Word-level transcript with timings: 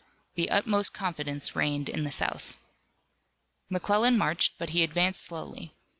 The 0.33 0.49
utmost 0.49 0.95
confidence 0.95 1.55
reigned 1.55 1.87
in 1.87 2.05
the 2.05 2.11
South. 2.11 2.57
McClellan 3.69 4.17
marched, 4.17 4.57
but 4.57 4.71
he 4.71 4.81
advanced 4.81 5.21
slowly. 5.23 5.75